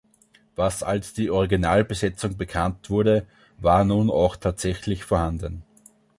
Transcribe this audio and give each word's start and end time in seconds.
Was 0.55 0.81
als 0.81 1.13
„die 1.13 1.29
Originalbesetzung“ 1.29 2.35
bekannt 2.35 2.89
wurde, 2.89 3.27
war 3.59 3.83
nun 3.85 4.09
auch 4.09 4.35
tatsächlich 4.35 5.03
vorhanden. 5.03 5.61